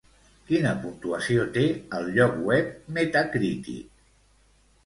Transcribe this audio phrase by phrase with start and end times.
[0.51, 1.65] Quina puntuació té
[1.99, 3.93] al lloc web Metacritic?